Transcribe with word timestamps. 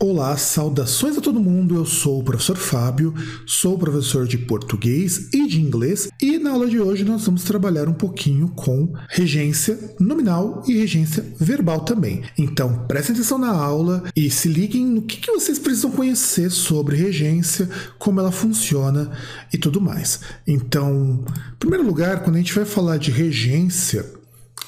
Olá, 0.00 0.36
saudações 0.36 1.18
a 1.18 1.20
todo 1.20 1.40
mundo. 1.40 1.74
Eu 1.74 1.84
sou 1.84 2.20
o 2.20 2.22
professor 2.22 2.56
Fábio, 2.56 3.12
sou 3.44 3.76
professor 3.76 4.28
de 4.28 4.38
português 4.38 5.28
e 5.34 5.44
de 5.48 5.60
inglês, 5.60 6.08
e 6.22 6.38
na 6.38 6.52
aula 6.52 6.68
de 6.68 6.78
hoje 6.78 7.02
nós 7.02 7.26
vamos 7.26 7.42
trabalhar 7.42 7.88
um 7.88 7.92
pouquinho 7.92 8.46
com 8.50 8.94
regência 9.08 9.76
nominal 9.98 10.62
e 10.68 10.78
regência 10.78 11.26
verbal 11.36 11.80
também. 11.80 12.22
Então, 12.38 12.86
prestem 12.86 13.16
atenção 13.16 13.38
na 13.38 13.50
aula 13.50 14.04
e 14.14 14.30
se 14.30 14.48
liguem 14.48 14.86
no 14.86 15.02
que, 15.02 15.16
que 15.16 15.32
vocês 15.32 15.58
precisam 15.58 15.90
conhecer 15.90 16.48
sobre 16.52 16.94
regência, 16.94 17.68
como 17.98 18.20
ela 18.20 18.30
funciona 18.30 19.10
e 19.52 19.58
tudo 19.58 19.80
mais. 19.80 20.20
Então, 20.46 21.24
em 21.54 21.58
primeiro 21.58 21.84
lugar, 21.84 22.22
quando 22.22 22.36
a 22.36 22.38
gente 22.38 22.54
vai 22.54 22.64
falar 22.64 22.98
de 22.98 23.10
regência, 23.10 24.06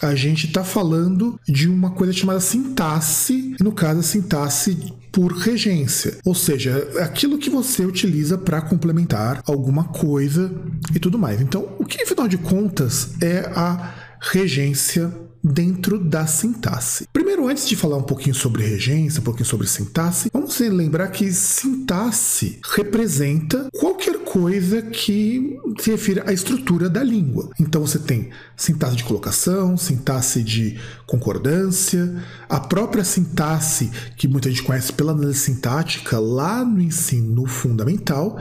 a 0.02 0.12
gente 0.16 0.48
está 0.48 0.64
falando 0.64 1.38
de 1.48 1.68
uma 1.68 1.90
coisa 1.90 2.12
chamada 2.12 2.40
sintaxe, 2.40 3.54
no 3.60 3.70
caso 3.70 4.00
a 4.00 4.02
sintaxe 4.02 4.98
por 5.12 5.32
regência, 5.32 6.18
ou 6.24 6.34
seja, 6.34 6.88
aquilo 7.00 7.38
que 7.38 7.50
você 7.50 7.84
utiliza 7.84 8.38
para 8.38 8.60
complementar 8.60 9.42
alguma 9.46 9.84
coisa 9.84 10.52
e 10.94 10.98
tudo 10.98 11.18
mais. 11.18 11.40
Então, 11.40 11.76
o 11.78 11.84
que 11.84 12.02
afinal 12.02 12.28
de 12.28 12.38
contas 12.38 13.14
é 13.20 13.40
a 13.54 13.94
regência 14.20 15.12
dentro 15.42 15.98
da 15.98 16.26
sintaxe. 16.26 17.06
Primeiro, 17.12 17.48
antes 17.48 17.66
de 17.66 17.74
falar 17.74 17.96
um 17.96 18.02
pouquinho 18.02 18.34
sobre 18.34 18.62
regência, 18.62 19.20
um 19.20 19.24
pouquinho 19.24 19.46
sobre 19.46 19.66
sintaxe, 19.66 20.30
vamos 20.32 20.58
lembrar 20.58 21.08
que 21.08 21.32
sintaxe 21.32 22.58
representa 22.74 23.68
qualquer 23.72 24.18
coisa 24.30 24.80
que 24.80 25.58
se 25.80 25.90
refira 25.90 26.22
à 26.24 26.32
estrutura 26.32 26.88
da 26.88 27.02
língua. 27.02 27.50
Então 27.58 27.84
você 27.84 27.98
tem 27.98 28.30
sintaxe 28.56 28.94
de 28.94 29.02
colocação, 29.02 29.76
sintaxe 29.76 30.40
de 30.44 30.78
concordância, 31.04 32.22
a 32.48 32.60
própria 32.60 33.02
sintaxe 33.02 33.90
que 34.16 34.28
muita 34.28 34.48
gente 34.48 34.62
conhece 34.62 34.92
pela 34.92 35.10
análise 35.10 35.40
sintática 35.40 36.20
lá 36.20 36.64
no 36.64 36.80
ensino 36.80 37.44
fundamental. 37.44 38.40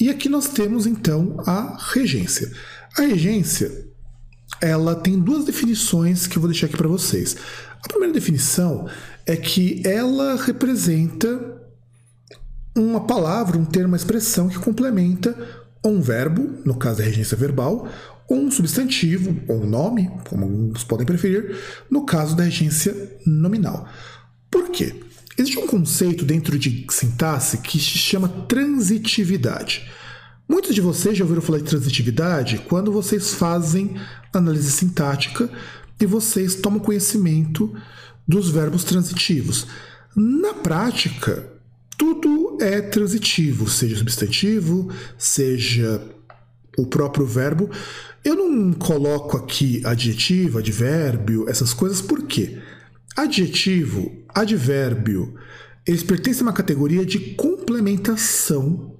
E 0.00 0.08
aqui 0.08 0.30
nós 0.30 0.48
temos 0.48 0.86
então 0.86 1.36
a 1.46 1.76
regência. 1.92 2.50
A 2.96 3.02
regência 3.02 3.86
ela 4.62 4.94
tem 4.94 5.20
duas 5.20 5.44
definições 5.44 6.26
que 6.26 6.38
eu 6.38 6.40
vou 6.40 6.50
deixar 6.50 6.68
aqui 6.68 6.76
para 6.78 6.88
vocês. 6.88 7.36
A 7.84 7.88
primeira 7.88 8.14
definição 8.14 8.88
é 9.26 9.36
que 9.36 9.82
ela 9.84 10.36
representa 10.36 11.57
uma 12.78 13.00
palavra, 13.00 13.58
um 13.58 13.64
termo, 13.64 13.88
uma 13.88 13.96
expressão 13.96 14.48
que 14.48 14.58
complementa 14.58 15.36
um 15.84 16.00
verbo, 16.00 16.60
no 16.64 16.74
caso 16.74 16.98
da 16.98 17.04
regência 17.04 17.36
verbal, 17.36 17.88
ou 18.28 18.38
um 18.38 18.50
substantivo, 18.50 19.40
ou 19.48 19.62
um 19.62 19.66
nome, 19.66 20.10
como 20.28 20.44
alguns 20.44 20.84
podem 20.84 21.06
preferir, 21.06 21.56
no 21.90 22.04
caso 22.04 22.36
da 22.36 22.44
regência 22.44 23.16
nominal. 23.26 23.88
Por 24.50 24.70
quê? 24.70 24.94
Existe 25.36 25.58
um 25.58 25.66
conceito 25.66 26.24
dentro 26.24 26.58
de 26.58 26.86
sintaxe 26.90 27.58
que 27.58 27.78
se 27.78 27.96
chama 27.98 28.28
transitividade. 28.28 29.88
Muitos 30.48 30.74
de 30.74 30.80
vocês 30.80 31.16
já 31.16 31.24
ouviram 31.24 31.42
falar 31.42 31.58
de 31.58 31.64
transitividade 31.64 32.58
quando 32.68 32.90
vocês 32.90 33.34
fazem 33.34 33.94
análise 34.32 34.72
sintática 34.72 35.48
e 36.00 36.06
vocês 36.06 36.54
tomam 36.56 36.80
conhecimento 36.80 37.72
dos 38.26 38.50
verbos 38.50 38.82
transitivos. 38.82 39.66
Na 40.16 40.54
prática, 40.54 41.57
tudo 41.98 42.56
é 42.60 42.80
transitivo, 42.80 43.68
seja 43.68 43.96
substantivo, 43.96 44.88
seja 45.18 46.00
o 46.78 46.86
próprio 46.86 47.26
verbo. 47.26 47.68
Eu 48.24 48.36
não 48.36 48.72
coloco 48.72 49.36
aqui 49.36 49.82
adjetivo, 49.84 50.58
advérbio, 50.58 51.48
essas 51.48 51.74
coisas, 51.74 52.00
por 52.00 52.22
quê? 52.22 52.62
Adjetivo, 53.16 54.12
advérbio, 54.28 55.34
eles 55.84 56.04
pertencem 56.04 56.42
a 56.42 56.44
uma 56.44 56.52
categoria 56.52 57.04
de 57.04 57.18
complementação 57.34 58.96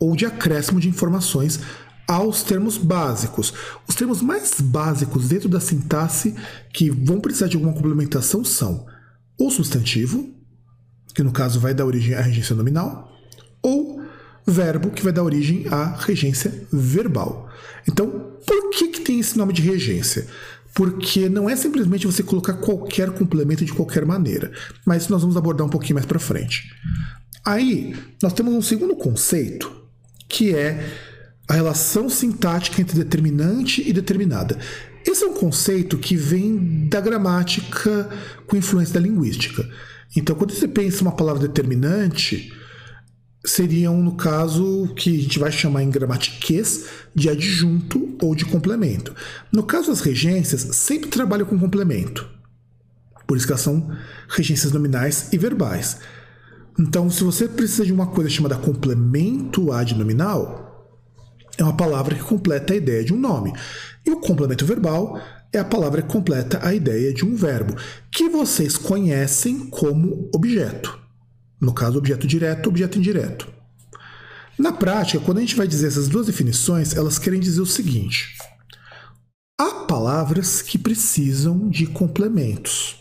ou 0.00 0.16
de 0.16 0.24
acréscimo 0.24 0.80
de 0.80 0.88
informações 0.88 1.60
aos 2.08 2.42
termos 2.42 2.78
básicos. 2.78 3.52
Os 3.86 3.94
termos 3.94 4.22
mais 4.22 4.60
básicos 4.60 5.28
dentro 5.28 5.48
da 5.48 5.60
sintaxe 5.60 6.34
que 6.72 6.88
vão 6.90 7.20
precisar 7.20 7.48
de 7.48 7.56
alguma 7.56 7.74
complementação 7.74 8.42
são 8.42 8.86
o 9.38 9.50
substantivo, 9.50 10.39
que 11.14 11.22
no 11.22 11.32
caso 11.32 11.60
vai 11.60 11.74
dar 11.74 11.86
origem 11.86 12.14
à 12.14 12.20
regência 12.20 12.54
nominal, 12.54 13.12
ou 13.62 14.00
verbo, 14.46 14.90
que 14.90 15.02
vai 15.02 15.12
dar 15.12 15.22
origem 15.22 15.66
à 15.70 15.96
regência 15.96 16.52
verbal. 16.72 17.48
Então, 17.88 18.08
por 18.46 18.70
que, 18.70 18.88
que 18.88 19.00
tem 19.00 19.20
esse 19.20 19.36
nome 19.36 19.52
de 19.52 19.62
regência? 19.62 20.26
Porque 20.74 21.28
não 21.28 21.48
é 21.48 21.56
simplesmente 21.56 22.06
você 22.06 22.22
colocar 22.22 22.54
qualquer 22.54 23.10
complemento 23.10 23.64
de 23.64 23.72
qualquer 23.72 24.04
maneira, 24.04 24.52
mas 24.84 25.02
isso 25.02 25.12
nós 25.12 25.22
vamos 25.22 25.36
abordar 25.36 25.66
um 25.66 25.70
pouquinho 25.70 25.94
mais 25.94 26.06
para 26.06 26.18
frente. 26.18 26.72
Aí, 27.44 27.96
nós 28.22 28.32
temos 28.32 28.54
um 28.54 28.62
segundo 28.62 28.94
conceito 28.96 29.80
que 30.28 30.54
é 30.54 30.88
a 31.48 31.54
relação 31.54 32.08
sintática 32.08 32.80
entre 32.80 32.96
determinante 32.96 33.82
e 33.86 33.92
determinada. 33.92 34.56
Esse 35.04 35.24
é 35.24 35.26
um 35.26 35.34
conceito 35.34 35.98
que 35.98 36.14
vem 36.14 36.88
da 36.88 37.00
gramática 37.00 38.08
com 38.46 38.56
influência 38.56 38.94
da 38.94 39.00
linguística. 39.00 39.68
Então, 40.16 40.34
quando 40.34 40.52
você 40.52 40.66
pensa 40.66 41.02
uma 41.02 41.12
palavra 41.12 41.46
determinante, 41.46 42.52
seriam, 43.44 44.02
no 44.02 44.16
caso, 44.16 44.92
que 44.96 45.16
a 45.16 45.22
gente 45.22 45.38
vai 45.38 45.52
chamar 45.52 45.82
em 45.82 45.90
gramatiquês 45.90 46.86
de 47.14 47.28
adjunto 47.28 48.16
ou 48.20 48.34
de 48.34 48.44
complemento. 48.44 49.14
No 49.52 49.62
caso 49.62 49.88
das 49.88 50.00
regências, 50.00 50.62
sempre 50.76 51.08
trabalham 51.08 51.46
com 51.46 51.58
complemento. 51.58 52.28
Por 53.26 53.36
isso 53.36 53.46
que 53.46 53.52
elas 53.52 53.62
são 53.62 53.90
regências 54.28 54.72
nominais 54.72 55.32
e 55.32 55.38
verbais. 55.38 55.98
Então, 56.78 57.08
se 57.08 57.22
você 57.22 57.46
precisa 57.46 57.84
de 57.84 57.92
uma 57.92 58.08
coisa 58.08 58.28
chamada 58.28 58.56
complemento 58.56 59.72
adnominal, 59.72 60.70
é 61.56 61.62
uma 61.62 61.76
palavra 61.76 62.14
que 62.14 62.22
completa 62.22 62.72
a 62.72 62.76
ideia 62.76 63.04
de 63.04 63.12
um 63.12 63.18
nome. 63.18 63.52
E 64.04 64.10
o 64.10 64.20
complemento 64.20 64.64
verbal 64.64 65.20
é 65.52 65.58
a 65.58 65.64
palavra 65.64 66.02
que 66.02 66.08
completa 66.08 66.60
a 66.62 66.72
ideia 66.72 67.12
de 67.12 67.24
um 67.24 67.34
verbo, 67.34 67.74
que 68.10 68.28
vocês 68.28 68.76
conhecem 68.76 69.68
como 69.68 70.30
objeto. 70.34 70.98
No 71.60 71.74
caso, 71.74 71.98
objeto 71.98 72.26
direto, 72.26 72.68
objeto 72.68 72.98
indireto. 72.98 73.48
Na 74.58 74.72
prática, 74.72 75.22
quando 75.24 75.38
a 75.38 75.40
gente 75.40 75.56
vai 75.56 75.66
dizer 75.66 75.88
essas 75.88 76.08
duas 76.08 76.26
definições, 76.26 76.94
elas 76.94 77.18
querem 77.18 77.40
dizer 77.40 77.60
o 77.60 77.66
seguinte: 77.66 78.36
há 79.58 79.86
palavras 79.86 80.62
que 80.62 80.78
precisam 80.78 81.68
de 81.68 81.86
complementos, 81.86 82.96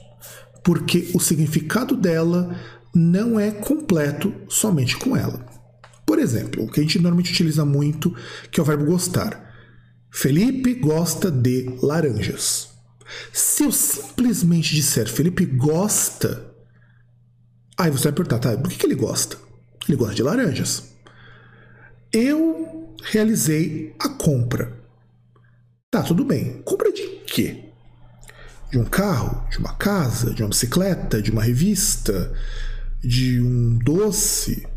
porque 0.64 1.10
o 1.14 1.20
significado 1.20 1.96
dela 1.96 2.56
não 2.96 3.40
é 3.40 3.52
completo 3.52 4.34
somente 4.50 4.98
com 4.98 5.16
ela. 5.16 5.46
Por 6.06 6.18
exemplo, 6.18 6.64
o 6.64 6.72
que 6.72 6.80
a 6.80 6.84
gente 6.84 6.98
normalmente 6.98 7.32
utiliza 7.32 7.64
muito, 7.64 8.16
que 8.52 8.60
é 8.60 8.64
o 8.64 8.66
verbo 8.66 8.86
gostar. 8.86 9.49
Felipe 10.12 10.74
gosta 10.74 11.30
de 11.30 11.78
laranjas. 11.82 12.70
Se 13.32 13.64
eu 13.64 13.72
simplesmente 13.72 14.76
disser 14.76 15.08
Felipe 15.08 15.46
gosta, 15.46 16.54
aí 17.78 17.90
você 17.90 18.06
vai 18.06 18.14
perguntar, 18.14 18.40
tá, 18.40 18.58
por 18.58 18.70
que, 18.70 18.86
ele 18.86 18.96
gosta? 18.96 19.38
Ele 19.88 19.98
gosta 19.98 20.16
de 20.16 20.24
laranjas. 20.24 20.84
Eu 22.12 22.96
realizei 23.04 23.96
a 24.00 24.10
compra. 24.10 24.78
Tá, 25.92 26.04
tudo 26.04 26.24
bem. 26.24 26.62
Compra 26.64 26.92
de 26.92 27.02
quê? 27.26 27.66
De 28.72 28.78
um 28.78 28.86
carro, 28.86 29.48
de 29.50 29.58
uma 29.58 29.74
casa, 29.74 30.34
de 30.34 30.44
uma 30.44 30.50
bicicleta, 30.50 31.22
de 31.22 31.32
uma 31.32 31.44
revista, 31.44 32.32
de 33.04 33.42
um 33.42 33.78
doce. 33.80 34.68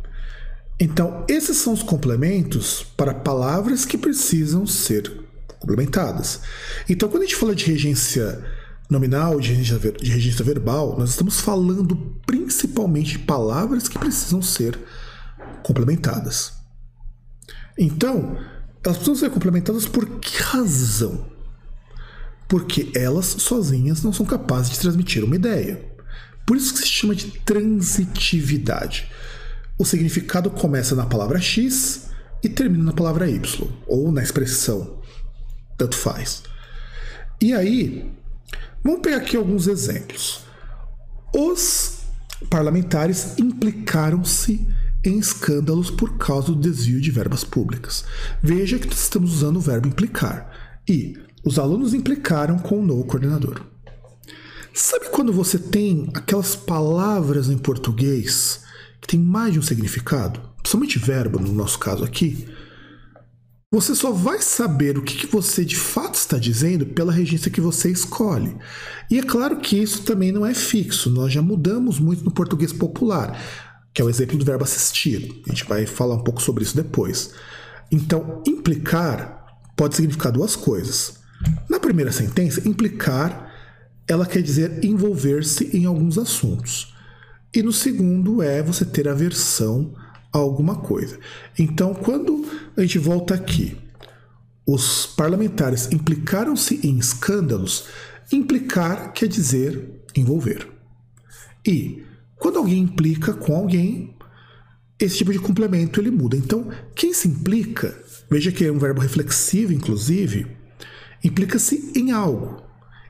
Então, 0.81 1.25
esses 1.29 1.59
são 1.59 1.73
os 1.73 1.83
complementos 1.83 2.83
para 2.97 3.15
palavras 3.15 3.85
que 3.85 3.99
precisam 3.99 4.67
ser 4.67 5.23
complementadas. 5.63 6.41
Então, 6.89 7.09
quando 7.09 7.23
a 7.23 7.27
gente 7.27 7.37
fala 7.37 7.55
de 7.55 7.65
regência 7.65 8.45
nominal, 8.91 9.41
de 9.41 9.53
regência, 9.53 9.93
de 9.93 10.11
regência 10.11 10.45
verbal, 10.45 10.99
nós 10.99 11.11
estamos 11.11 11.41
falando 11.41 11.97
principalmente 12.27 13.13
de 13.13 13.19
palavras 13.21 13.89
que 13.89 13.99
precisam 13.99 14.43
ser 14.43 14.79
complementadas. 15.63 16.53
Então, 17.79 18.37
elas 18.85 18.99
precisam 18.99 19.15
ser 19.15 19.31
complementadas 19.31 19.87
por 19.87 20.07
que 20.19 20.43
razão? 20.43 21.25
Porque 22.49 22.91
elas 22.95 23.27
sozinhas 23.27 24.03
não 24.03 24.13
são 24.13 24.27
capazes 24.27 24.73
de 24.73 24.81
transmitir 24.81 25.25
uma 25.25 25.37
ideia. 25.37 25.81
Por 26.45 26.57
isso 26.57 26.75
que 26.75 26.81
se 26.81 26.89
chama 26.89 27.15
de 27.15 27.29
transitividade. 27.45 29.09
O 29.79 29.85
significado 29.85 30.51
começa 30.51 30.95
na 30.95 31.07
palavra 31.07 31.41
X 31.41 32.11
e 32.43 32.49
termina 32.49 32.85
na 32.85 32.93
palavra 32.93 33.31
Y, 33.31 33.69
ou 33.87 34.11
na 34.11 34.23
expressão. 34.23 35.02
Tanto 35.83 35.97
faz. 35.97 36.45
E 37.41 37.53
aí, 37.53 38.09
vamos 38.85 39.01
pegar 39.01 39.17
aqui 39.17 39.37
alguns 39.37 39.67
exemplos. 39.67 40.45
Os 41.35 42.03
parlamentares 42.49 43.37
implicaram-se 43.37 44.65
em 45.05 45.19
escândalos 45.19 45.91
por 45.91 46.19
causa 46.19 46.53
do 46.53 46.55
desvio 46.55 47.01
de 47.01 47.11
verbas 47.11 47.43
públicas. 47.43 48.05
Veja 48.41 48.79
que 48.79 48.95
estamos 48.95 49.35
usando 49.35 49.57
o 49.57 49.61
verbo 49.61 49.89
implicar. 49.89 50.79
E 50.89 51.17
os 51.45 51.59
alunos 51.59 51.95
implicaram 51.95 52.61
com 52.61 52.79
o 52.79 52.87
novo 52.87 53.05
coordenador. 53.05 53.61
Sabe 54.73 55.09
quando 55.11 55.33
você 55.33 55.59
tem 55.59 56.13
aquelas 56.15 56.55
palavras 56.55 57.49
em 57.49 57.59
português 57.59 58.61
que 59.01 59.09
tem 59.09 59.19
mais 59.19 59.53
de 59.53 59.59
um 59.59 59.63
significado, 59.63 60.41
principalmente 60.59 61.01
verbo 61.01 61.41
no 61.41 61.53
nosso 61.53 61.81
caso 61.81 62.05
aqui, 62.05 62.47
você 63.73 63.95
só 63.95 64.13
vai 64.13 64.43
saber 64.43 64.99
o 64.99 65.03
que, 65.03 65.17
que 65.17 65.27
você 65.27 65.65
de 65.65 65.77
fato 65.77 66.17
está 66.17 66.37
dizendo 66.37 66.85
pela 66.85 67.11
regência 67.11 67.51
que 67.51 67.61
você 67.61 67.91
escolhe. 67.91 68.55
E 69.11 69.19
é 69.19 69.23
claro 69.23 69.57
que 69.61 69.79
isso 69.79 70.03
também 70.03 70.31
não 70.31 70.45
é 70.45 70.53
fixo, 70.53 71.09
nós 71.09 71.33
já 71.33 71.41
mudamos 71.41 71.99
muito 71.99 72.23
no 72.23 72.31
português 72.31 72.71
popular, 72.71 73.41
que 73.95 74.03
é 74.03 74.05
o 74.05 74.11
exemplo 74.11 74.37
do 74.37 74.45
verbo 74.45 74.63
assistir. 74.63 75.43
A 75.47 75.49
gente 75.49 75.65
vai 75.65 75.87
falar 75.87 76.17
um 76.17 76.23
pouco 76.23 76.43
sobre 76.43 76.63
isso 76.63 76.77
depois. 76.77 77.33
Então, 77.91 78.43
implicar 78.47 79.43
pode 79.75 79.97
significar 79.97 80.31
duas 80.31 80.55
coisas. 80.55 81.15
Na 81.67 81.81
primeira 81.81 82.13
sentença, 82.13 82.69
implicar 82.69 83.51
ela 84.07 84.27
quer 84.27 84.43
dizer 84.43 84.85
envolver-se 84.85 85.75
em 85.75 85.87
alguns 85.87 86.19
assuntos. 86.19 86.95
E 87.55 87.63
no 87.63 87.73
segundo 87.73 88.43
é 88.43 88.63
você 88.63 88.85
ter 88.85 89.09
aversão 89.09 89.95
alguma 90.33 90.77
coisa. 90.77 91.19
Então, 91.59 91.95
quando 91.95 92.45
a 92.77 92.81
gente 92.81 92.99
volta 92.99 93.35
aqui, 93.35 93.77
os 94.67 95.07
parlamentares 95.07 95.91
implicaram-se 95.93 96.87
em 96.87 96.99
escândalos, 96.99 97.85
implicar 98.33 99.13
quer 99.13 99.29
dizer 99.29 100.03
envolver. 100.17 100.67
E 101.67 102.03
quando 102.37 102.59
alguém 102.59 102.83
implica 102.83 103.33
com 103.33 103.55
alguém, 103.55 104.17
esse 104.99 105.19
tipo 105.19 105.33
de 105.33 105.39
complemento 105.39 106.01
ele 106.01 106.11
muda. 106.11 106.37
Então, 106.37 106.69
quem 106.95 107.13
se 107.13 107.29
implica, 107.29 107.97
veja 108.31 108.53
que 108.53 108.65
é 108.65 108.73
um 108.73 108.79
verbo 108.79 109.01
reflexivo, 109.01 109.73
inclusive, 109.73 110.47
implica-se 111.23 111.93
em 111.97 112.13
algo. 112.13 112.63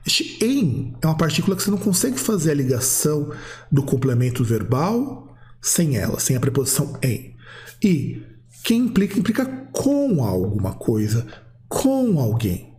Este 0.05 0.37
em 0.43 0.93
é 1.01 1.07
uma 1.07 1.17
partícula 1.17 1.55
que 1.55 1.63
você 1.63 1.71
não 1.71 1.77
consegue 1.77 2.19
fazer 2.19 2.51
a 2.51 2.55
ligação 2.55 3.31
do 3.71 3.83
complemento 3.83 4.43
verbal 4.43 5.32
sem 5.63 5.97
ela, 5.97 6.19
sem 6.19 6.35
a 6.35 6.39
preposição 6.39 6.99
em. 7.01 7.33
E 7.81 8.21
quem 8.63 8.81
implica, 8.81 9.17
implica 9.17 9.45
com 9.71 10.23
alguma 10.23 10.73
coisa, 10.73 11.25
com 11.69 12.19
alguém. 12.19 12.73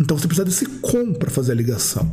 Então 0.00 0.18
você 0.18 0.26
precisa 0.26 0.44
desse 0.44 0.66
com 0.80 1.12
para 1.12 1.30
fazer 1.30 1.52
a 1.52 1.54
ligação. 1.54 2.12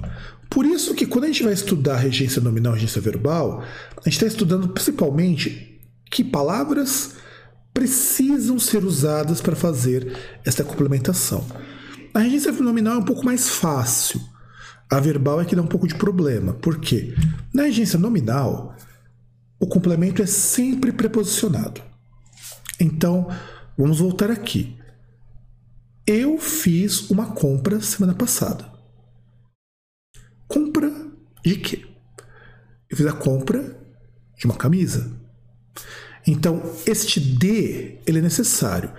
Por 0.49 0.65
isso 0.65 0.93
que 0.93 1.05
quando 1.05 1.23
a 1.23 1.27
gente 1.27 1.43
vai 1.43 1.53
estudar 1.53 1.95
regência 1.95 2.41
nominal, 2.41 2.73
regência 2.73 3.01
verbal, 3.01 3.63
a 3.97 4.01
gente 4.03 4.13
está 4.13 4.27
estudando 4.27 4.67
principalmente 4.69 5.79
que 6.11 6.23
palavras 6.23 7.15
precisam 7.73 8.59
ser 8.59 8.83
usadas 8.83 9.41
para 9.41 9.55
fazer 9.55 10.15
essa 10.43 10.63
complementação. 10.63 11.45
A 12.13 12.19
regência 12.19 12.51
nominal 12.51 12.95
é 12.95 12.97
um 12.97 13.05
pouco 13.05 13.23
mais 13.23 13.49
fácil. 13.49 14.19
A 14.91 14.99
verbal 14.99 15.39
é 15.39 15.45
que 15.45 15.55
dá 15.55 15.61
um 15.61 15.67
pouco 15.67 15.87
de 15.87 15.95
problema. 15.95 16.53
Por 16.53 16.79
quê? 16.79 17.13
Na 17.53 17.63
regência 17.63 17.99
nominal, 17.99 18.75
o 19.59 19.67
complemento 19.67 20.21
é 20.21 20.25
sempre 20.25 20.91
preposicionado. 20.91 21.81
Então, 22.79 23.27
vamos 23.77 23.99
voltar 23.99 24.31
aqui. 24.31 24.77
Eu 26.07 26.37
fiz 26.39 27.09
uma 27.09 27.33
compra 27.33 27.81
semana 27.81 28.15
passada. 28.15 28.65
Compra 30.47 30.89
de 31.43 31.55
quê? 31.57 31.85
Eu 32.89 32.97
fiz 32.97 33.05
a 33.05 33.13
compra 33.13 33.77
de 34.37 34.45
uma 34.45 34.55
camisa. 34.55 35.11
Então, 36.25 36.61
este 36.85 37.19
de, 37.19 37.99
ele 38.05 38.19
é 38.19 38.21
necessário. 38.21 38.91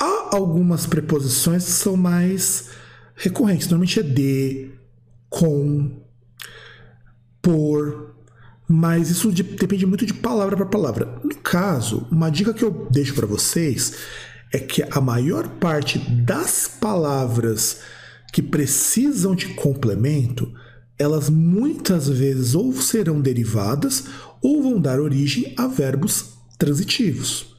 Há 0.00 0.36
algumas 0.36 0.86
preposições 0.86 1.64
que 1.64 1.70
são 1.70 1.96
mais 1.96 2.70
recorrentes. 3.14 3.68
Normalmente 3.68 4.00
é 4.00 4.02
de, 4.02 4.70
com, 5.28 6.02
por, 7.42 8.07
mas 8.68 9.08
isso 9.08 9.32
de, 9.32 9.42
depende 9.42 9.86
muito 9.86 10.04
de 10.04 10.12
palavra 10.12 10.54
para 10.54 10.66
palavra. 10.66 11.20
No 11.24 11.34
caso, 11.36 12.06
uma 12.10 12.28
dica 12.28 12.52
que 12.52 12.62
eu 12.62 12.86
deixo 12.90 13.14
para 13.14 13.26
vocês 13.26 13.94
é 14.52 14.58
que 14.58 14.84
a 14.90 15.00
maior 15.00 15.48
parte 15.48 15.98
das 15.98 16.68
palavras 16.68 17.80
que 18.32 18.42
precisam 18.42 19.34
de 19.34 19.54
complemento, 19.54 20.52
elas 20.98 21.30
muitas 21.30 22.08
vezes 22.08 22.54
ou 22.54 22.72
serão 22.74 23.20
derivadas 23.20 24.04
ou 24.42 24.62
vão 24.62 24.78
dar 24.80 25.00
origem 25.00 25.54
a 25.56 25.66
verbos 25.66 26.34
transitivos. 26.58 27.56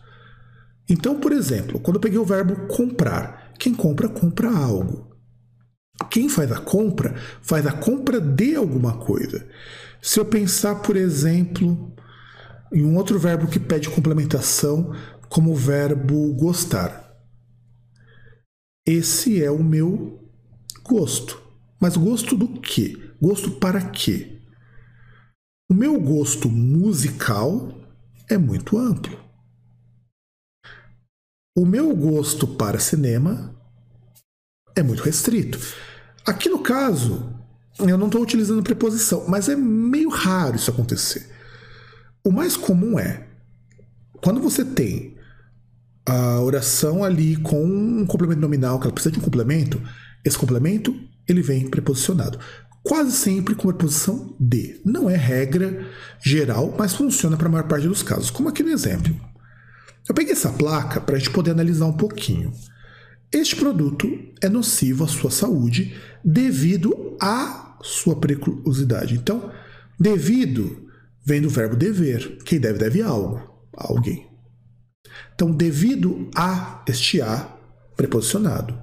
Então, 0.88 1.20
por 1.20 1.32
exemplo, 1.32 1.80
quando 1.80 1.96
eu 1.96 2.02
peguei 2.02 2.20
o 2.20 2.26
verbo 2.26 2.68
comprar, 2.68 3.54
quem 3.58 3.74
compra, 3.74 4.08
compra 4.08 4.50
algo. 4.50 5.09
Quem 6.10 6.30
faz 6.30 6.52
a 6.52 6.60
compra, 6.60 7.16
faz 7.42 7.66
a 7.66 7.72
compra 7.72 8.22
de 8.22 8.56
alguma 8.56 8.98
coisa. 8.98 9.48
Se 10.02 10.20
eu 10.20 10.26
pensar, 10.26 10.76
por 10.76 10.96
exemplo, 10.96 11.94
em 12.72 12.86
um 12.86 12.96
outro 12.96 13.20
verbo 13.20 13.48
que 13.48 13.60
pede 13.60 13.90
complementação, 13.90 14.96
como 15.28 15.52
o 15.52 15.56
verbo 15.56 16.34
gostar. 16.34 17.10
Esse 18.86 19.44
é 19.44 19.52
o 19.52 19.64
meu 19.64 20.28
gosto. 20.84 21.42
Mas 21.80 21.96
gosto 21.96 22.36
do 22.36 22.60
quê? 22.60 22.98
Gosto 23.22 23.52
para 23.52 23.90
quê? 23.90 24.42
O 25.70 25.74
meu 25.74 26.00
gosto 26.00 26.50
musical 26.50 27.72
é 28.28 28.38
muito 28.38 28.78
amplo. 28.78 29.18
O 31.56 31.66
meu 31.66 31.96
gosto 31.96 32.48
para 32.48 32.80
cinema 32.80 33.56
é 34.76 34.82
muito 34.82 35.04
restrito. 35.04 35.60
Aqui 36.30 36.48
no 36.48 36.60
caso, 36.60 37.28
eu 37.80 37.98
não 37.98 38.06
estou 38.06 38.22
utilizando 38.22 38.62
preposição, 38.62 39.26
mas 39.28 39.50
é 39.50 39.56
meio 39.56 40.10
raro 40.10 40.58
isso 40.58 40.70
acontecer. 40.70 41.28
O 42.24 42.32
mais 42.32 42.56
comum 42.56 43.00
é 43.00 43.26
quando 44.22 44.40
você 44.40 44.64
tem 44.64 45.18
a 46.06 46.40
oração 46.40 47.04
ali 47.04 47.36
com 47.38 47.66
um 47.66 48.06
complemento 48.06 48.42
nominal, 48.42 48.78
que 48.80 48.86
ela 48.86 48.94
precisa 48.94 49.12
de 49.12 49.18
um 49.18 49.24
complemento, 49.24 49.82
esse 50.24 50.38
complemento 50.38 50.96
ele 51.28 51.42
vem 51.42 51.68
preposicionado. 51.68 52.38
Quase 52.84 53.12
sempre 53.14 53.56
com 53.56 53.68
a 53.68 53.74
preposição 53.74 54.36
de. 54.40 54.80
Não 54.86 55.10
é 55.10 55.16
regra 55.16 55.84
geral, 56.24 56.76
mas 56.78 56.94
funciona 56.94 57.38
para 57.38 57.48
a 57.48 57.52
maior 57.52 57.68
parte 57.68 57.88
dos 57.88 58.04
casos. 58.04 58.30
Como 58.30 58.50
aqui 58.50 58.62
no 58.62 58.70
exemplo. 58.70 59.20
Eu 60.08 60.14
peguei 60.14 60.34
essa 60.34 60.52
placa 60.52 61.02
para 61.02 61.16
a 61.16 61.18
gente 61.18 61.32
poder 61.32 61.50
analisar 61.50 61.88
um 61.88 61.98
pouquinho. 61.98 62.54
Este 63.32 63.56
produto 63.56 64.10
é 64.42 64.50
nocivo 64.50 65.04
à 65.04 65.08
sua 65.08 65.30
saúde 65.30 65.96
devido 66.24 67.16
a 67.22 67.78
sua 67.84 68.20
periculosidade. 68.20 69.14
Então, 69.14 69.52
devido 70.00 70.90
vem 71.24 71.40
do 71.40 71.50
verbo 71.50 71.76
dever. 71.76 72.40
Quem 72.44 72.60
deve, 72.60 72.80
deve 72.80 73.04
algo, 73.04 73.38
a 73.78 73.88
alguém. 73.88 74.28
Então, 75.36 75.52
devido 75.52 76.30
a 76.36 76.84
este 76.88 77.22
a 77.22 77.56
preposicionado. 77.96 78.78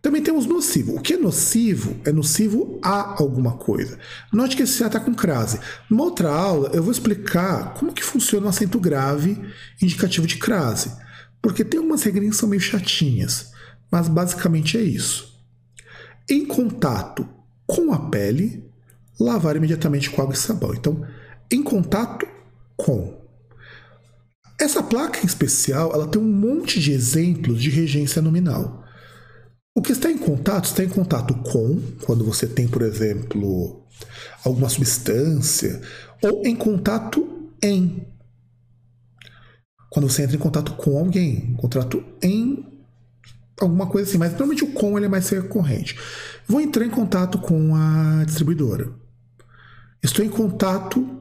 Também 0.00 0.22
temos 0.22 0.46
nocivo. 0.46 0.96
O 0.96 1.00
que 1.00 1.14
é 1.14 1.16
nocivo? 1.16 1.96
É 2.04 2.12
nocivo 2.12 2.78
a 2.82 3.20
alguma 3.20 3.56
coisa. 3.56 3.98
Note 4.32 4.54
que 4.54 4.62
esse 4.62 4.84
a 4.84 4.86
está 4.86 5.00
com 5.00 5.14
crase. 5.14 5.58
Numa 5.90 6.04
outra 6.04 6.30
aula, 6.30 6.70
eu 6.74 6.82
vou 6.82 6.92
explicar 6.92 7.74
como 7.74 7.92
que 7.92 8.04
funciona 8.04 8.46
o 8.46 8.48
acento 8.50 8.78
grave 8.78 9.40
indicativo 9.82 10.26
de 10.26 10.36
crase. 10.36 10.92
Porque 11.42 11.64
tem 11.64 11.80
umas 11.80 12.02
regrinhas 12.02 12.36
que 12.36 12.40
são 12.40 12.48
meio 12.48 12.60
chatinhas. 12.60 13.53
Mas 13.90 14.08
basicamente 14.08 14.76
é 14.76 14.82
isso. 14.82 15.34
Em 16.28 16.44
contato 16.44 17.28
com 17.66 17.92
a 17.92 18.08
pele, 18.08 18.64
lavar 19.18 19.56
imediatamente 19.56 20.10
com 20.10 20.22
água 20.22 20.34
e 20.34 20.38
sabão. 20.38 20.74
Então, 20.74 21.06
em 21.50 21.62
contato 21.62 22.26
com. 22.76 23.22
Essa 24.60 24.82
placa 24.82 25.20
em 25.20 25.26
especial, 25.26 25.92
ela 25.92 26.06
tem 26.06 26.20
um 26.20 26.24
monte 26.24 26.80
de 26.80 26.92
exemplos 26.92 27.60
de 27.60 27.70
regência 27.70 28.22
nominal. 28.22 28.84
O 29.76 29.82
que 29.82 29.92
está 29.92 30.10
em 30.10 30.18
contato 30.18 30.66
está 30.66 30.84
em 30.84 30.88
contato 30.88 31.34
com, 31.34 31.80
quando 32.04 32.24
você 32.24 32.46
tem, 32.46 32.68
por 32.68 32.82
exemplo, 32.82 33.84
alguma 34.44 34.68
substância, 34.68 35.80
ou 36.22 36.46
em 36.46 36.54
contato 36.54 37.50
em. 37.60 38.06
Quando 39.90 40.08
você 40.08 40.22
entra 40.22 40.36
em 40.36 40.40
contato 40.40 40.74
com 40.74 40.96
alguém, 40.96 41.54
contato 41.56 42.04
em 42.22 42.73
alguma 43.60 43.86
coisa 43.86 44.08
assim, 44.08 44.18
mas 44.18 44.30
normalmente 44.30 44.64
o 44.64 44.72
com 44.72 44.96
ele 44.96 45.06
é 45.06 45.08
mais 45.08 45.28
recorrente. 45.28 45.98
Vou 46.46 46.60
entrar 46.60 46.84
em 46.84 46.90
contato 46.90 47.38
com 47.38 47.74
a 47.74 48.24
distribuidora. 48.24 48.92
Estou 50.02 50.24
em 50.24 50.28
contato 50.28 51.20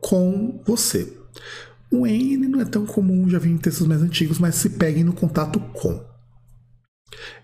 com 0.00 0.62
você. 0.64 1.12
O 1.90 2.06
N 2.06 2.48
não 2.48 2.60
é 2.60 2.64
tão 2.64 2.84
comum, 2.84 3.28
já 3.28 3.38
vi 3.38 3.50
em 3.50 3.56
textos 3.56 3.86
mais 3.86 4.02
antigos, 4.02 4.38
mas 4.38 4.56
se 4.56 4.70
peguem 4.70 5.04
no 5.04 5.12
contato 5.12 5.58
com. 5.72 6.06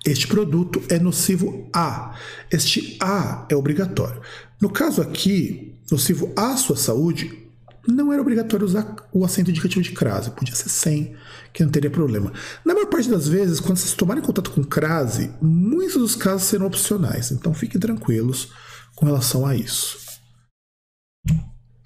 Este 0.05 0.27
produto 0.29 0.83
é 0.89 0.99
nocivo 0.99 1.69
a. 1.75 2.15
Este 2.51 2.97
a 3.01 3.47
é 3.49 3.57
obrigatório. 3.57 4.21
No 4.61 4.69
caso 4.71 5.01
aqui, 5.01 5.79
nocivo 5.91 6.33
à 6.37 6.57
sua 6.57 6.77
saúde, 6.77 7.44
não 7.87 8.13
era 8.13 8.23
obrigatório 8.23 8.67
usar 8.67 8.97
o 9.13 9.25
acento 9.25 9.51
indicativo 9.51 9.83
de 9.83 9.93
crase, 9.93 10.31
podia 10.31 10.55
ser 10.55 10.69
sem, 10.69 11.17
que 11.53 11.65
não 11.65 11.71
teria 11.71 11.91
problema. 11.91 12.33
Na 12.65 12.75
maior 12.75 12.87
parte 12.87 13.09
das 13.09 13.29
vezes, 13.29 13.61
quando 13.61 13.77
vocês 13.77 13.95
tomarem 13.95 14.23
contato 14.23 14.51
com 14.51 14.65
crase, 14.65 15.33
muitos 15.41 15.97
dos 15.97 16.17
casos 16.17 16.49
serão 16.49 16.67
opcionais, 16.67 17.31
então 17.31 17.53
fiquem 17.55 17.81
tranquilos 17.81 18.51
com 18.95 19.07
relação 19.07 19.47
a 19.47 19.55
isso. 19.55 19.99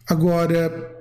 Agora, 0.08 0.98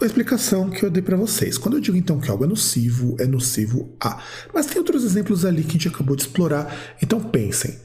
a 0.00 0.06
explicação 0.06 0.70
que 0.70 0.84
eu 0.84 0.90
dei 0.90 1.02
para 1.02 1.16
vocês. 1.16 1.56
Quando 1.56 1.76
eu 1.76 1.80
digo 1.80 1.96
então 1.96 2.20
que 2.20 2.30
algo 2.30 2.44
é 2.44 2.46
nocivo, 2.46 3.16
é 3.20 3.26
nocivo 3.26 3.96
a. 4.00 4.20
Mas 4.52 4.66
tem 4.66 4.78
outros 4.78 5.04
exemplos 5.04 5.44
ali 5.44 5.62
que 5.62 5.70
a 5.70 5.72
gente 5.72 5.88
acabou 5.88 6.16
de 6.16 6.22
explorar. 6.22 6.96
Então 7.00 7.20
pensem. 7.20 7.78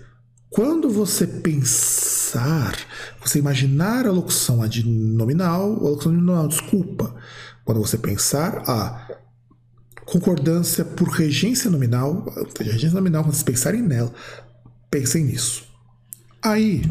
Quando 0.49 0.89
você 0.89 1.27
pensar, 1.27 2.73
você 3.27 3.39
imaginar 3.39 4.05
a 4.05 4.11
locução 4.11 4.61
adnominal, 4.61 5.63
a 5.63 5.89
locução 5.89 6.11
adnominal, 6.11 6.47
desculpa. 6.47 7.15
Quando 7.65 7.81
você 7.81 7.97
pensar 7.97 8.63
a 8.67 9.07
concordância 10.05 10.85
por 10.85 11.09
regência 11.09 11.69
nominal, 11.69 12.25
regência 12.59 12.95
nominal, 12.95 13.23
quando 13.23 13.33
vocês 13.33 13.43
pensarem 13.43 13.81
nela, 13.81 14.13
pensem 14.89 15.25
nisso. 15.25 15.67
Aí, 16.41 16.83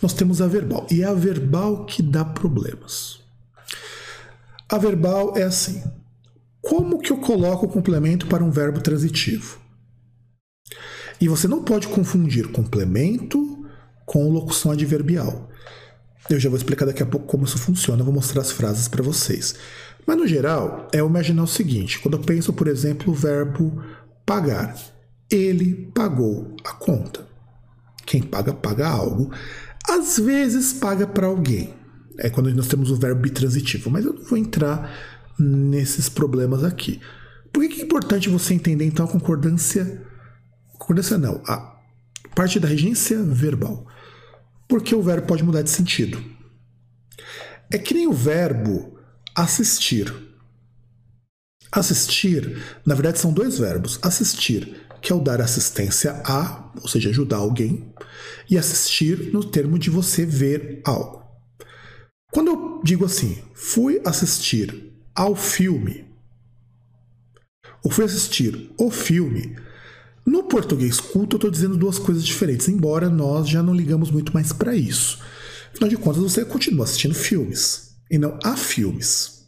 nós 0.00 0.12
temos 0.12 0.40
a 0.40 0.46
verbal. 0.46 0.86
E 0.90 1.02
é 1.02 1.06
a 1.06 1.14
verbal 1.14 1.84
que 1.86 2.02
dá 2.02 2.24
problemas. 2.24 3.20
A 4.68 4.78
verbal 4.78 5.36
é 5.36 5.42
assim. 5.42 5.82
Como 6.60 7.00
que 7.00 7.10
eu 7.10 7.18
coloco 7.18 7.66
o 7.66 7.68
complemento 7.68 8.26
para 8.26 8.44
um 8.44 8.50
verbo 8.50 8.80
transitivo? 8.80 9.58
E 11.20 11.28
você 11.28 11.48
não 11.48 11.62
pode 11.62 11.88
confundir 11.88 12.52
complemento 12.52 13.66
com 14.04 14.30
locução 14.30 14.72
adverbial. 14.72 15.50
Eu 16.30 16.40
já 16.40 16.48
vou 16.48 16.56
explicar 16.56 16.86
daqui 16.86 17.02
a 17.02 17.06
pouco 17.06 17.26
como 17.26 17.44
isso 17.44 17.58
funciona, 17.58 18.02
vou 18.02 18.14
mostrar 18.14 18.40
as 18.40 18.50
frases 18.50 18.88
para 18.88 19.02
vocês. 19.02 19.54
Mas 20.06 20.16
no 20.16 20.26
geral, 20.26 20.88
é 20.92 20.98
imaginar 20.98 21.42
o 21.42 21.48
seguinte: 21.48 21.98
quando 22.00 22.16
eu 22.16 22.22
penso, 22.22 22.52
por 22.52 22.68
exemplo, 22.68 23.12
o 23.12 23.16
verbo 23.16 23.82
pagar, 24.24 24.74
ele 25.30 25.90
pagou 25.94 26.56
a 26.64 26.72
conta. 26.72 27.26
Quem 28.06 28.22
paga, 28.22 28.52
paga 28.52 28.88
algo. 28.88 29.30
Às 29.88 30.18
vezes 30.18 30.72
paga 30.72 31.06
para 31.06 31.26
alguém. 31.26 31.74
É 32.18 32.30
quando 32.30 32.54
nós 32.54 32.68
temos 32.68 32.90
o 32.90 32.96
verbo 32.96 33.22
bitransitivo, 33.22 33.90
mas 33.90 34.04
eu 34.04 34.12
não 34.12 34.24
vou 34.24 34.38
entrar 34.38 34.90
nesses 35.38 36.08
problemas 36.08 36.62
aqui. 36.62 37.00
Por 37.52 37.66
que 37.68 37.80
é 37.80 37.84
importante 37.84 38.28
você 38.28 38.54
entender 38.54 38.84
então 38.84 39.04
a 39.04 39.08
concordância? 39.08 40.02
Concordância 40.72 41.18
não, 41.18 41.42
a 41.46 41.76
parte 42.34 42.60
da 42.60 42.68
regência 42.68 43.22
verbal. 43.22 43.86
Porque 44.68 44.94
o 44.94 45.02
verbo 45.02 45.26
pode 45.26 45.44
mudar 45.44 45.62
de 45.62 45.70
sentido. 45.70 46.22
É 47.70 47.78
que 47.78 47.94
nem 47.94 48.06
o 48.06 48.12
verbo 48.12 48.98
assistir. 49.34 50.12
Assistir, 51.70 52.62
na 52.86 52.94
verdade, 52.94 53.18
são 53.18 53.32
dois 53.32 53.58
verbos. 53.58 53.98
Assistir 54.02 54.84
que 55.04 55.12
é 55.12 55.14
o 55.14 55.20
dar 55.20 55.42
assistência 55.42 56.22
a, 56.24 56.72
ou 56.80 56.88
seja, 56.88 57.10
ajudar 57.10 57.36
alguém, 57.36 57.92
e 58.48 58.56
assistir 58.56 59.34
no 59.34 59.44
termo 59.44 59.78
de 59.78 59.90
você 59.90 60.24
ver 60.24 60.80
algo. 60.82 61.22
Quando 62.32 62.48
eu 62.48 62.80
digo 62.82 63.04
assim, 63.04 63.36
fui 63.52 64.00
assistir 64.02 64.94
ao 65.14 65.36
filme, 65.36 66.06
ou 67.84 67.90
fui 67.90 68.06
assistir 68.06 68.72
o 68.78 68.90
filme, 68.90 69.54
no 70.26 70.44
português 70.44 71.00
culto 71.00 71.34
eu 71.34 71.38
estou 71.38 71.50
dizendo 71.50 71.76
duas 71.76 71.98
coisas 71.98 72.24
diferentes, 72.24 72.68
embora 72.68 73.10
nós 73.10 73.48
já 73.48 73.62
não 73.62 73.74
ligamos 73.74 74.10
muito 74.10 74.32
mais 74.32 74.52
para 74.52 74.74
isso. 74.74 75.18
Afinal 75.72 75.88
de 75.88 75.96
contas, 75.96 76.22
você 76.22 76.44
continua 76.44 76.84
assistindo 76.84 77.14
filmes, 77.14 77.96
e 78.10 78.16
não 78.16 78.38
a 78.42 78.56
filmes. 78.56 79.46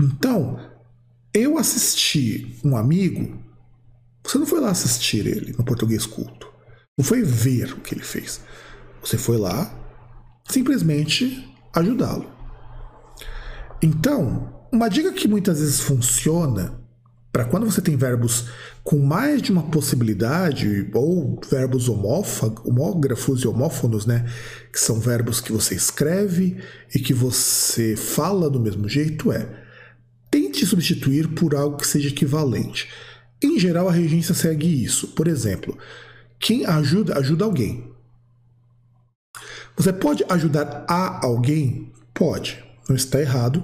Então, 0.00 0.58
eu 1.32 1.58
assisti 1.58 2.58
um 2.64 2.76
amigo 2.76 3.46
você 4.26 4.38
não 4.38 4.46
foi 4.46 4.60
lá 4.60 4.70
assistir 4.70 5.24
ele 5.24 5.54
no 5.56 5.64
português 5.64 6.04
culto. 6.04 6.52
Não 6.98 7.04
foi 7.04 7.22
ver 7.22 7.72
o 7.72 7.80
que 7.80 7.94
ele 7.94 8.02
fez. 8.02 8.40
Você 9.00 9.16
foi 9.16 9.36
lá 9.36 9.72
simplesmente 10.48 11.48
ajudá-lo. 11.72 12.28
Então, 13.80 14.66
uma 14.72 14.88
dica 14.88 15.12
que 15.12 15.28
muitas 15.28 15.60
vezes 15.60 15.80
funciona 15.80 16.82
para 17.36 17.44
quando 17.44 17.70
você 17.70 17.82
tem 17.82 17.98
verbos 17.98 18.46
com 18.82 18.98
mais 18.98 19.42
de 19.42 19.52
uma 19.52 19.64
possibilidade, 19.64 20.88
ou 20.94 21.38
verbos 21.50 21.86
homógrafos 21.86 23.42
e 23.42 23.46
homófonos, 23.46 24.06
né? 24.06 24.24
Que 24.72 24.80
são 24.80 24.98
verbos 24.98 25.38
que 25.38 25.52
você 25.52 25.74
escreve 25.74 26.56
e 26.94 26.98
que 26.98 27.12
você 27.12 27.94
fala 27.94 28.48
do 28.48 28.58
mesmo 28.58 28.88
jeito, 28.88 29.30
é 29.30 29.46
tente 30.30 30.64
substituir 30.64 31.28
por 31.34 31.54
algo 31.54 31.76
que 31.76 31.86
seja 31.86 32.08
equivalente. 32.08 32.88
Em 33.42 33.60
geral, 33.60 33.86
a 33.86 33.92
regência 33.92 34.34
segue 34.34 34.82
isso. 34.82 35.08
Por 35.08 35.28
exemplo, 35.28 35.76
quem 36.40 36.64
ajuda, 36.64 37.18
ajuda 37.18 37.44
alguém. 37.44 37.92
Você 39.76 39.92
pode 39.92 40.24
ajudar 40.30 40.86
a 40.88 41.26
alguém? 41.26 41.92
Pode. 42.14 42.64
Não 42.88 42.96
está 42.96 43.20
errado. 43.20 43.62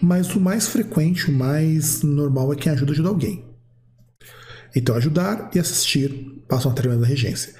Mas 0.00 0.34
o 0.34 0.40
mais 0.40 0.66
frequente, 0.68 1.30
o 1.30 1.32
mais 1.32 2.02
normal 2.02 2.52
é 2.52 2.56
quem 2.56 2.72
ajuda, 2.72 2.92
ajuda 2.92 3.08
alguém. 3.08 3.44
Então, 4.74 4.94
ajudar 4.96 5.50
e 5.54 5.58
assistir 5.58 6.44
passam 6.48 6.70
a 6.70 6.74
tremenda 6.74 7.06
regência. 7.06 7.54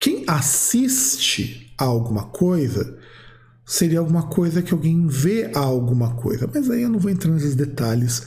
Quem 0.00 0.24
assiste 0.26 1.74
a 1.78 1.84
alguma 1.84 2.26
coisa 2.26 2.98
seria 3.66 3.98
alguma 3.98 4.28
coisa 4.28 4.62
que 4.62 4.72
alguém 4.72 5.06
vê 5.06 5.50
a 5.54 5.58
alguma 5.58 6.14
coisa. 6.14 6.48
Mas 6.52 6.70
aí 6.70 6.82
eu 6.82 6.88
não 6.88 6.98
vou 6.98 7.10
entrar 7.10 7.32
nesses 7.32 7.56
detalhes. 7.56 8.26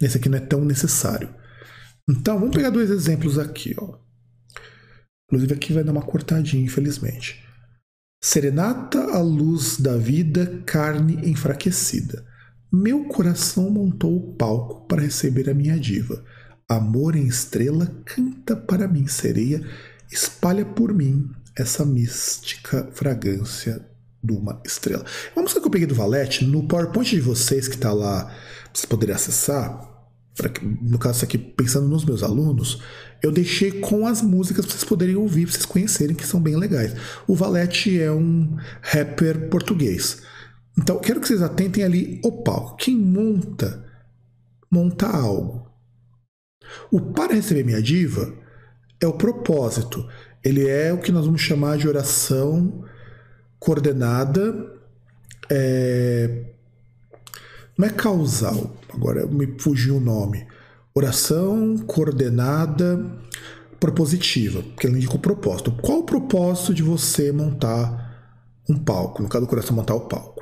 Esse 0.00 0.16
aqui 0.16 0.28
não 0.28 0.38
é 0.38 0.40
tão 0.40 0.64
necessário. 0.64 1.28
Então, 2.08 2.38
vamos 2.38 2.54
pegar 2.54 2.70
dois 2.70 2.90
exemplos 2.90 3.38
aqui. 3.38 3.74
Ó. 3.78 3.98
Inclusive, 5.26 5.54
aqui 5.54 5.72
vai 5.72 5.84
dar 5.84 5.92
uma 5.92 6.02
cortadinha, 6.02 6.64
infelizmente. 6.64 7.44
Serenata 8.22 9.00
à 9.12 9.20
luz 9.20 9.78
da 9.78 9.96
vida, 9.96 10.62
carne 10.64 11.28
enfraquecida. 11.28 12.24
Meu 12.78 13.04
coração 13.04 13.70
montou 13.70 14.14
o 14.14 14.34
palco 14.34 14.86
para 14.86 15.00
receber 15.00 15.48
a 15.48 15.54
minha 15.54 15.80
diva. 15.80 16.22
Amor 16.68 17.16
em 17.16 17.26
estrela, 17.26 17.90
canta 18.04 18.54
para 18.54 18.86
mim, 18.86 19.06
sereia, 19.06 19.66
espalha 20.12 20.62
por 20.62 20.92
mim 20.92 21.30
essa 21.56 21.86
mística 21.86 22.86
fragrância 22.92 23.82
de 24.22 24.34
uma 24.34 24.60
estrela. 24.62 25.06
Uma 25.34 25.44
música 25.44 25.58
que 25.58 25.66
eu 25.66 25.70
peguei 25.70 25.86
do 25.86 25.94
Valete, 25.94 26.44
no 26.44 26.68
PowerPoint 26.68 27.08
de 27.08 27.20
vocês 27.22 27.66
que 27.66 27.76
está 27.76 27.94
lá, 27.94 28.26
pra 28.26 28.34
vocês 28.74 28.84
poderem 28.84 29.14
acessar, 29.14 29.80
pra, 30.36 30.50
no 30.82 30.98
caso 30.98 31.24
aqui 31.24 31.38
pensando 31.38 31.88
nos 31.88 32.04
meus 32.04 32.22
alunos, 32.22 32.82
eu 33.22 33.32
deixei 33.32 33.80
com 33.80 34.06
as 34.06 34.20
músicas 34.20 34.66
para 34.66 34.72
vocês 34.74 34.84
poderem 34.84 35.16
ouvir, 35.16 35.46
para 35.46 35.52
vocês 35.52 35.64
conhecerem 35.64 36.14
que 36.14 36.26
são 36.26 36.42
bem 36.42 36.56
legais. 36.56 36.94
O 37.26 37.34
Valete 37.34 37.98
é 37.98 38.12
um 38.12 38.54
rapper 38.82 39.48
português. 39.48 40.18
Então, 40.78 40.98
quero 40.98 41.20
que 41.20 41.28
vocês 41.28 41.42
atentem 41.42 41.84
ali 41.84 42.20
o 42.24 42.42
palco. 42.42 42.76
Quem 42.76 42.96
monta, 42.96 43.84
monta 44.70 45.06
algo. 45.06 45.66
O 46.90 47.00
para 47.00 47.34
receber 47.34 47.64
minha 47.64 47.80
diva 47.80 48.34
é 49.00 49.06
o 49.06 49.14
propósito. 49.14 50.06
Ele 50.44 50.68
é 50.68 50.92
o 50.92 50.98
que 50.98 51.12
nós 51.12 51.24
vamos 51.24 51.40
chamar 51.40 51.78
de 51.78 51.88
oração 51.88 52.84
coordenada 53.58 54.76
é, 55.50 56.44
não 57.76 57.86
é 57.86 57.90
causal, 57.90 58.74
agora 58.92 59.26
me 59.26 59.58
fugiu 59.58 59.96
o 59.96 60.00
nome. 60.00 60.46
Oração 60.94 61.76
coordenada 61.86 63.04
propositiva, 63.78 64.62
porque 64.62 64.86
ela 64.86 64.96
indica 64.96 65.14
o 65.14 65.18
propósito. 65.18 65.72
Qual 65.72 65.98
o 65.98 66.04
propósito 66.04 66.72
de 66.72 66.82
você 66.82 67.30
montar 67.30 68.40
um 68.68 68.78
palco? 68.78 69.22
No 69.22 69.28
caso 69.28 69.44
do 69.44 69.48
coração, 69.48 69.76
montar 69.76 69.94
o 69.94 70.08
palco. 70.08 70.35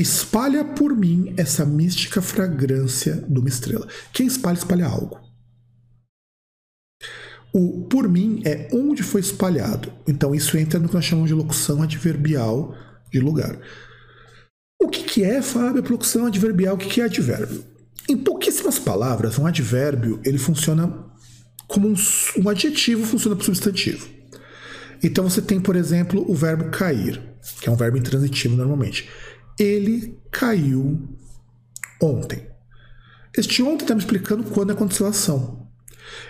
Espalha 0.00 0.64
por 0.64 0.94
mim 0.94 1.34
essa 1.36 1.66
mística 1.66 2.22
fragrância 2.22 3.16
de 3.28 3.36
uma 3.36 3.48
estrela. 3.48 3.84
Quem 4.12 4.28
espalha, 4.28 4.56
espalha 4.56 4.86
algo. 4.86 5.18
O 7.52 7.84
por 7.90 8.08
mim 8.08 8.40
é 8.44 8.68
onde 8.72 9.02
foi 9.02 9.20
espalhado. 9.20 9.92
Então 10.06 10.32
isso 10.32 10.56
entra 10.56 10.78
no 10.78 10.88
que 10.88 10.94
nós 10.94 11.04
chamamos 11.04 11.28
de 11.28 11.34
locução 11.34 11.82
adverbial 11.82 12.76
de 13.10 13.18
lugar. 13.18 13.58
O 14.80 14.88
que, 14.88 15.02
que 15.02 15.24
é, 15.24 15.42
Fábio, 15.42 15.84
a 15.84 15.90
locução 15.90 16.26
adverbial? 16.26 16.76
O 16.76 16.78
que, 16.78 16.88
que 16.88 17.00
é 17.00 17.04
advérbio? 17.04 17.64
Em 18.08 18.16
pouquíssimas 18.16 18.78
palavras, 18.78 19.36
um 19.36 19.46
advérbio 19.46 20.20
ele 20.24 20.38
funciona 20.38 21.06
como 21.66 21.88
um, 21.88 21.94
um 22.36 22.48
adjetivo 22.48 23.04
funciona 23.04 23.34
para 23.34 23.44
substantivo. 23.44 24.08
Então 25.02 25.28
você 25.28 25.42
tem, 25.42 25.60
por 25.60 25.74
exemplo, 25.74 26.24
o 26.30 26.36
verbo 26.36 26.70
cair, 26.70 27.20
que 27.60 27.68
é 27.68 27.72
um 27.72 27.76
verbo 27.76 27.98
intransitivo 27.98 28.56
normalmente. 28.56 29.08
Ele 29.58 30.18
caiu 30.30 31.08
ontem. 32.00 32.48
Este 33.36 33.62
ontem 33.62 33.84
está 33.84 33.94
me 33.94 34.00
explicando 34.00 34.44
quando 34.44 34.72
aconteceu 34.72 35.06
a 35.06 35.10
ação. 35.10 35.68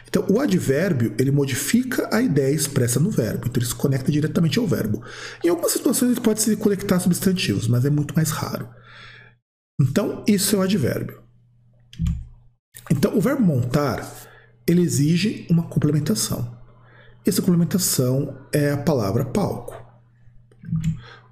Então, 0.07 0.27
o 0.31 0.41
advérbio, 0.41 1.15
ele 1.19 1.31
modifica 1.31 2.09
a 2.13 2.21
ideia 2.21 2.55
expressa 2.55 2.99
no 2.99 3.11
verbo, 3.11 3.47
então 3.47 3.61
ele 3.61 3.67
se 3.67 3.75
conecta 3.75 4.11
diretamente 4.11 4.59
ao 4.59 4.67
verbo. 4.67 5.03
Em 5.45 5.49
algumas 5.49 5.73
situações 5.73 6.13
ele 6.13 6.21
pode 6.21 6.41
se 6.43 6.57
conectar 6.57 6.97
a 6.97 7.01
substantivos, 7.01 7.69
mas 7.69 7.85
é 7.85 7.91
muito 7.91 8.15
mais 8.15 8.31
raro. 8.31 8.69
Então, 9.81 10.25
isso 10.27 10.57
é 10.57 10.59
o 10.59 10.63
advérbio. 10.63 11.23
Então, 12.91 13.17
o 13.17 13.21
verbo 13.21 13.43
montar, 13.43 14.11
ele 14.67 14.81
exige 14.81 15.47
uma 15.51 15.69
complementação. 15.69 16.57
Essa 17.25 17.43
complementação 17.43 18.39
é 18.53 18.73
a 18.73 18.79
palavra 18.79 19.25
palco. 19.25 19.77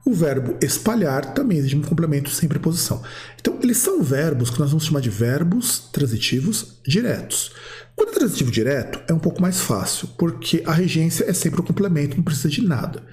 O 0.06 0.12
verbo 0.12 0.56
espalhar 0.62 1.34
também 1.34 1.58
exige 1.58 1.74
um 1.74 1.82
complemento 1.82 2.30
sem 2.30 2.48
preposição. 2.48 3.02
Então, 3.40 3.58
eles 3.60 3.78
são 3.78 4.04
verbos 4.04 4.50
que 4.50 4.60
nós 4.60 4.70
vamos 4.70 4.84
chamar 4.84 5.00
de 5.00 5.10
verbos 5.10 5.80
transitivos 5.92 6.80
diretos. 6.86 7.50
Quando 7.96 8.10
é 8.10 8.12
transitivo 8.12 8.52
direto, 8.52 9.00
é 9.08 9.12
um 9.12 9.18
pouco 9.18 9.42
mais 9.42 9.60
fácil, 9.60 10.06
porque 10.16 10.62
a 10.64 10.72
regência 10.72 11.24
é 11.28 11.32
sempre 11.32 11.60
o 11.60 11.64
complemento, 11.64 12.16
não 12.16 12.22
precisa 12.22 12.48
de 12.48 12.62
nada. 12.62 13.04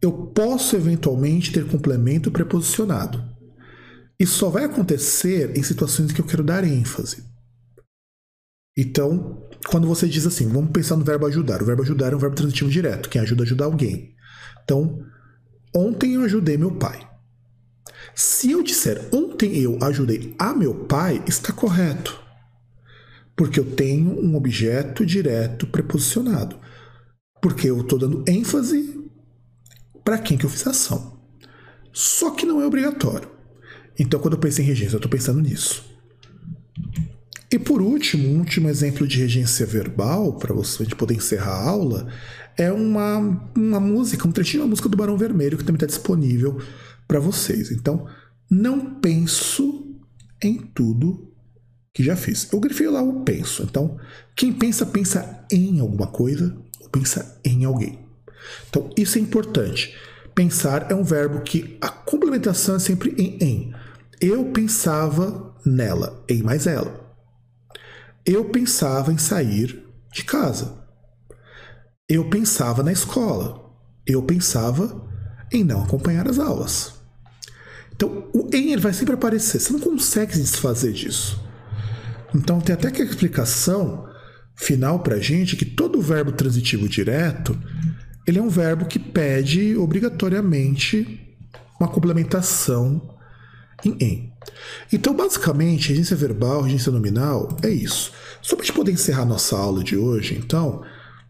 Eu 0.00 0.12
posso 0.12 0.76
eventualmente 0.76 1.50
ter 1.52 1.66
complemento 1.66 2.30
preposicionado. 2.30 3.24
Isso 4.16 4.34
só 4.38 4.50
vai 4.50 4.64
acontecer 4.64 5.58
em 5.58 5.64
situações 5.64 6.12
em 6.12 6.14
que 6.14 6.20
eu 6.20 6.26
quero 6.26 6.44
dar 6.44 6.62
ênfase. 6.62 7.24
Então, 8.78 9.42
quando 9.68 9.88
você 9.88 10.06
diz 10.06 10.28
assim, 10.28 10.48
vamos 10.48 10.70
pensar 10.70 10.94
no 10.94 11.04
verbo 11.04 11.26
ajudar. 11.26 11.60
O 11.60 11.66
verbo 11.66 11.82
ajudar 11.82 12.12
é 12.12 12.16
um 12.16 12.20
verbo 12.20 12.36
transitivo 12.36 12.70
direto, 12.70 13.08
quem 13.08 13.20
ajuda 13.20 13.42
a 13.42 13.46
ajudar 13.46 13.64
alguém. 13.64 14.14
Então, 14.62 15.04
ontem 15.74 16.14
eu 16.14 16.22
ajudei 16.22 16.56
meu 16.56 16.72
pai. 16.72 17.08
Se 18.14 18.50
eu 18.50 18.62
disser 18.62 19.08
ontem 19.12 19.58
eu 19.58 19.78
ajudei 19.82 20.34
a 20.38 20.52
meu 20.54 20.74
pai, 20.74 21.22
está 21.26 21.52
correto. 21.52 22.18
Porque 23.36 23.58
eu 23.58 23.64
tenho 23.64 24.22
um 24.22 24.36
objeto 24.36 25.06
direto 25.06 25.66
preposicionado. 25.66 26.58
Porque 27.40 27.70
eu 27.70 27.80
estou 27.80 27.98
dando 27.98 28.24
ênfase 28.28 29.00
para 30.04 30.18
quem 30.18 30.36
que 30.36 30.44
eu 30.44 30.50
fiz 30.50 30.66
a 30.66 30.70
ação. 30.70 31.18
Só 31.92 32.30
que 32.30 32.44
não 32.44 32.60
é 32.60 32.66
obrigatório. 32.66 33.30
Então, 33.98 34.20
quando 34.20 34.34
eu 34.34 34.40
penso 34.40 34.60
em 34.60 34.64
regência, 34.64 34.94
eu 34.94 34.98
estou 34.98 35.10
pensando 35.10 35.40
nisso. 35.40 35.84
E 37.52 37.58
por 37.58 37.82
último, 37.82 38.28
um 38.28 38.38
último 38.38 38.68
exemplo 38.68 39.06
de 39.06 39.18
regência 39.18 39.66
verbal, 39.66 40.34
para 40.34 40.54
você 40.54 40.84
poder 40.94 41.14
encerrar 41.14 41.50
a 41.50 41.68
aula, 41.68 42.08
é 42.56 42.70
uma, 42.70 43.50
uma 43.56 43.80
música, 43.80 44.28
um 44.28 44.32
trechinho 44.32 44.62
da 44.62 44.68
música 44.68 44.88
do 44.88 44.96
Barão 44.96 45.16
Vermelho, 45.16 45.58
que 45.58 45.64
também 45.64 45.76
está 45.76 45.86
disponível 45.86 46.60
para 47.08 47.18
vocês. 47.18 47.72
Então, 47.72 48.06
não 48.48 48.94
penso 49.00 49.96
em 50.40 50.58
tudo 50.58 51.28
que 51.92 52.04
já 52.04 52.14
fiz. 52.14 52.48
Eu 52.52 52.60
grifei 52.60 52.88
lá 52.88 53.02
o 53.02 53.22
penso. 53.22 53.64
Então, 53.64 53.98
quem 54.36 54.52
pensa, 54.52 54.86
pensa 54.86 55.44
em 55.50 55.80
alguma 55.80 56.06
coisa 56.06 56.56
ou 56.80 56.88
pensa 56.88 57.40
em 57.44 57.64
alguém. 57.64 57.98
Então, 58.68 58.90
isso 58.96 59.18
é 59.18 59.20
importante. 59.20 59.96
Pensar 60.34 60.90
é 60.90 60.94
um 60.94 61.02
verbo 61.02 61.40
que 61.40 61.76
a 61.80 61.88
complementação 61.88 62.76
é 62.76 62.78
sempre 62.78 63.14
em 63.18 63.36
em. 63.44 63.74
Eu 64.20 64.46
pensava 64.46 65.54
nela, 65.64 66.24
em 66.28 66.42
mais 66.42 66.66
ela. 66.66 67.09
Eu 68.24 68.46
pensava 68.46 69.12
em 69.12 69.18
sair 69.18 69.84
de 70.12 70.24
casa. 70.24 70.84
Eu 72.08 72.28
pensava 72.28 72.82
na 72.82 72.92
escola. 72.92 73.70
Eu 74.06 74.22
pensava 74.22 75.08
em 75.52 75.64
não 75.64 75.82
acompanhar 75.82 76.28
as 76.28 76.38
aulas. 76.38 76.94
Então, 77.94 78.28
o 78.32 78.48
em 78.52 78.72
ele 78.72 78.80
vai 78.80 78.92
sempre 78.92 79.14
aparecer. 79.14 79.60
Você 79.60 79.72
não 79.72 79.80
consegue 79.80 80.34
se 80.34 80.40
desfazer 80.40 80.92
disso. 80.92 81.42
Então, 82.34 82.60
tem 82.60 82.74
até 82.74 82.90
que 82.90 83.02
a 83.02 83.04
explicação 83.04 84.08
final 84.54 85.00
para 85.00 85.18
gente 85.18 85.56
que 85.56 85.64
todo 85.64 86.00
verbo 86.02 86.32
transitivo 86.32 86.88
direto 86.88 87.58
ele 88.26 88.38
é 88.38 88.42
um 88.42 88.48
verbo 88.48 88.84
que 88.84 88.98
pede 88.98 89.74
obrigatoriamente 89.76 91.36
uma 91.80 91.88
complementação 91.88 93.18
em 93.84 93.96
em. 94.00 94.32
Então, 94.92 95.14
basicamente, 95.14 95.88
regência 95.88 96.16
verbal, 96.16 96.62
regência 96.62 96.92
nominal 96.92 97.56
é 97.62 97.68
isso. 97.68 98.12
Só 98.42 98.56
para 98.56 98.62
a 98.62 98.66
gente 98.66 98.76
poder 98.76 98.92
encerrar 98.92 99.24
nossa 99.24 99.56
aula 99.56 99.84
de 99.84 99.96
hoje, 99.96 100.38
então, 100.42 100.82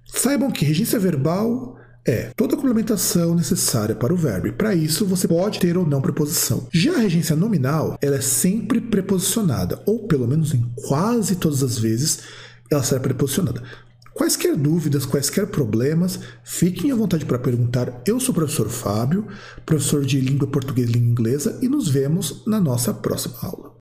saibam 0.06 0.50
que 0.50 0.64
regência 0.64 0.98
verbal 0.98 1.76
é 2.06 2.32
toda 2.36 2.54
a 2.54 2.56
complementação 2.56 3.34
necessária 3.34 3.94
para 3.94 4.12
o 4.12 4.16
verbo. 4.16 4.52
Para 4.52 4.74
isso, 4.74 5.04
você 5.04 5.28
pode 5.28 5.58
ter 5.58 5.76
ou 5.76 5.86
não 5.86 6.00
preposição. 6.00 6.66
Já 6.72 6.94
a 6.94 7.00
regência 7.00 7.36
nominal, 7.36 7.98
ela 8.00 8.16
é 8.16 8.20
sempre 8.20 8.80
preposicionada, 8.80 9.82
ou 9.86 10.06
pelo 10.06 10.26
menos 10.26 10.54
em 10.54 10.64
quase 10.86 11.36
todas 11.36 11.62
as 11.62 11.78
vezes, 11.78 12.20
ela 12.70 12.82
será 12.82 13.00
preposicionada. 13.00 13.62
Quaisquer 14.12 14.56
dúvidas, 14.56 15.06
quaisquer 15.06 15.46
problemas, 15.46 16.20
fiquem 16.44 16.90
à 16.90 16.96
vontade 16.96 17.24
para 17.24 17.38
perguntar. 17.38 18.02
Eu 18.06 18.18
sou 18.18 18.32
o 18.32 18.34
professor 18.34 18.68
Fábio, 18.68 19.26
professor 19.64 20.04
de 20.04 20.20
língua 20.20 20.48
portuguesa 20.48 20.90
e 20.90 20.92
língua 20.92 21.10
inglesa, 21.10 21.58
e 21.62 21.68
nos 21.68 21.88
vemos 21.88 22.42
na 22.46 22.60
nossa 22.60 22.92
próxima 22.92 23.36
aula. 23.42 23.70